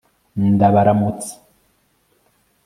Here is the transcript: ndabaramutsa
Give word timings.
ndabaramutsa 0.53 1.33